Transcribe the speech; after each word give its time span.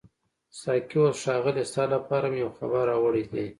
ساقي 0.59 0.97
وویل 0.99 1.19
ښاغلیه 1.23 1.65
ستا 1.71 1.83
لپاره 1.95 2.25
مې 2.31 2.37
یو 2.43 2.51
خبر 2.57 2.83
راوړی 2.89 3.23
دی. 3.31 3.47